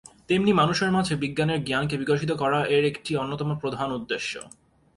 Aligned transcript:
তেমনি 0.27 0.51
মানুষের 0.53 0.89
মাঝে 0.91 1.13
বিজ্ঞানের 1.15 1.59
জ্ঞান 1.63 1.83
কে 1.87 1.95
বিকশিত 1.97 2.31
করা 2.31 2.59
এর 2.75 2.83
একটি 2.85 3.11
অন্যতম 3.15 3.49
প্রধান 3.55 3.89
উদ্যেশ্য। 3.91 4.33